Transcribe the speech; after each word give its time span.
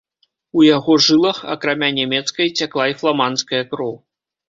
У 0.59 0.63
яго 0.67 0.95
жылах, 1.09 1.43
акрамя 1.57 1.89
нямецкай, 1.99 2.53
цякла 2.59 2.91
і 2.93 3.01
фламандская 3.03 3.65
кроў. 3.73 3.97